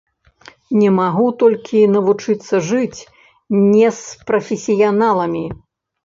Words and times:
Не 0.83 0.89
магу 0.99 1.25
толькі 1.41 1.83
навучыцца 1.95 2.55
жыць 2.69 3.01
не 3.73 3.91
з 3.99 4.29
прафесіяналамі. 4.31 5.43